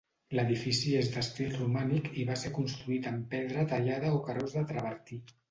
[0.37, 5.23] L'edifici és d'estil romànic i va ser construït amb pedra tallada o carreus de travertí.